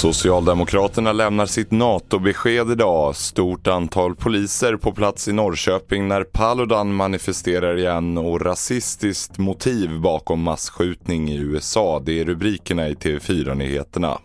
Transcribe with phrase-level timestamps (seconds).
[0.00, 3.16] Socialdemokraterna lämnar sitt NATO-besked idag.
[3.16, 10.42] Stort antal poliser på plats i Norrköping när Paludan manifesterar igen och rasistiskt motiv bakom
[10.42, 12.02] massskjutning i USA.
[12.04, 14.18] Det är rubrikerna i TV4-nyheterna.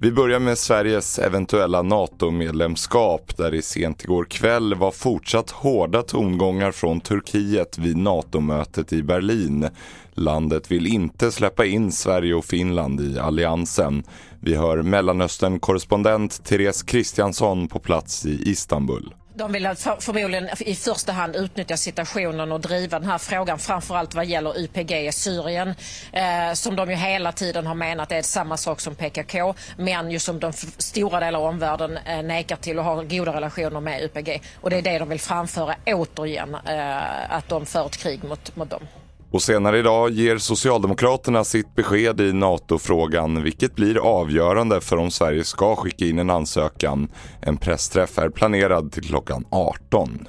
[0.00, 6.72] Vi börjar med Sveriges eventuella NATO-medlemskap där det sent igår kväll var fortsatt hårda tongångar
[6.72, 9.68] från Turkiet vid NATO-mötet i Berlin.
[10.14, 14.02] Landet vill inte släppa in Sverige och Finland i alliansen.
[14.40, 19.14] Vi hör Mellanöstern-korrespondent Therese Kristiansson på plats i Istanbul.
[19.38, 24.14] De vill alltså förmodligen i första hand utnyttja situationen och driva den här frågan framförallt
[24.14, 25.74] vad gäller YPG i Syrien
[26.12, 30.18] eh, som de ju hela tiden har menat är samma sak som PKK men ju
[30.18, 34.42] som de stora delar av omvärlden eh, nekar till och har goda relationer med YPG
[34.60, 38.56] och det är det de vill framföra återigen eh, att de för ett krig mot,
[38.56, 38.82] mot dem.
[39.30, 45.44] Och senare idag ger Socialdemokraterna sitt besked i NATO-frågan vilket blir avgörande för om Sverige
[45.44, 47.08] ska skicka in en ansökan.
[47.40, 50.28] En pressträff är planerad till klockan 18.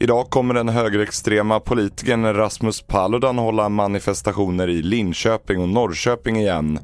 [0.00, 6.78] Idag kommer den högerextrema politikern Rasmus Paludan hålla manifestationer i Linköping och Norrköping igen.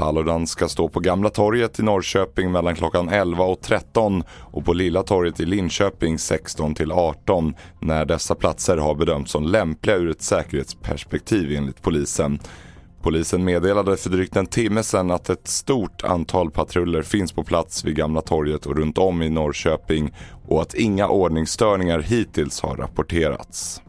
[0.00, 4.72] Paludan ska stå på Gamla torget i Norrköping mellan klockan 11 och 13 och på
[4.72, 10.10] Lilla torget i Linköping 16 till 18 när dessa platser har bedömts som lämpliga ur
[10.10, 12.38] ett säkerhetsperspektiv enligt polisen.
[13.02, 17.84] Polisen meddelade för drygt en timme sedan att ett stort antal patruller finns på plats
[17.84, 20.14] vid Gamla torget och runt om i Norrköping
[20.48, 23.82] och att inga ordningsstörningar hittills har rapporterats.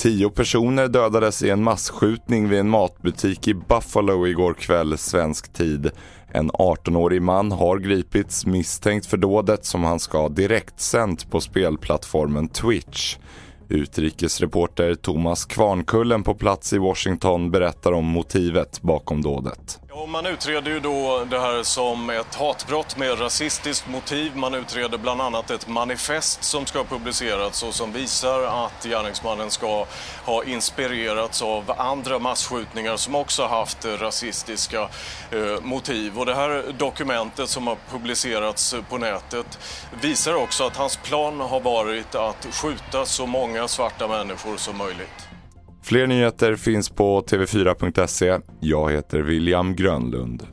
[0.00, 5.90] Tio personer dödades i en massskjutning vid en matbutik i Buffalo igår kväll svensk tid.
[6.32, 12.48] En 18-årig man har gripits misstänkt för dådet som han ska ha direktsänt på spelplattformen
[12.48, 13.16] Twitch.
[13.68, 19.80] Utrikesreporter Thomas Kvarnkullen på plats i Washington berättar om motivet bakom dådet.
[19.92, 24.36] Ja, man utreder ju då det här som ett hatbrott med rasistiskt motiv.
[24.36, 29.86] Man utreder bland annat ett manifest som ska publicerats och som visar att gärningsmannen ska
[30.24, 34.88] ha inspirerats av andra massskjutningar som också haft rasistiska
[35.30, 36.18] eh, motiv.
[36.18, 39.58] Och det här dokumentet som har publicerats eh, på nätet
[40.02, 45.29] visar också att hans plan har varit att skjuta så många svarta människor som möjligt.
[45.90, 48.38] Fler nyheter finns på tv4.se.
[48.60, 50.46] Jag heter William Grönlund.